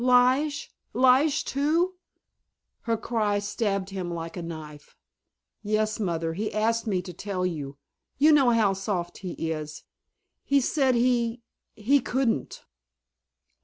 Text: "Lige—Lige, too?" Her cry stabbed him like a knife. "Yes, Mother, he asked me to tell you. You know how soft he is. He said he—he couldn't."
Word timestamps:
"Lige—Lige, 0.03 1.45
too?" 1.45 1.93
Her 2.89 2.97
cry 2.97 3.37
stabbed 3.37 3.91
him 3.91 4.09
like 4.11 4.35
a 4.35 4.41
knife. 4.41 4.97
"Yes, 5.61 5.99
Mother, 5.99 6.33
he 6.33 6.51
asked 6.51 6.87
me 6.87 7.03
to 7.03 7.13
tell 7.13 7.45
you. 7.45 7.77
You 8.17 8.31
know 8.31 8.49
how 8.49 8.73
soft 8.73 9.19
he 9.19 9.51
is. 9.51 9.83
He 10.43 10.59
said 10.59 10.95
he—he 10.95 11.99
couldn't." 11.99 12.63